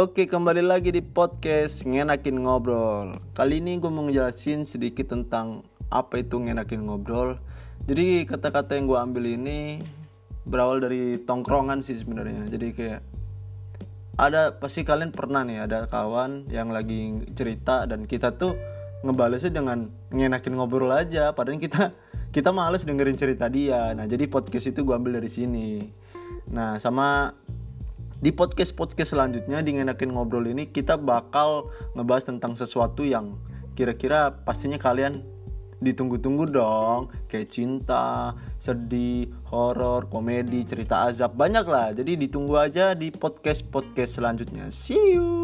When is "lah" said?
41.64-41.96